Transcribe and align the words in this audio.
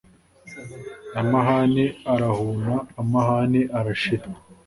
amahane 1.21 1.85
arahuna: 2.13 2.75
amahane 3.01 3.61
arashira 3.77 4.27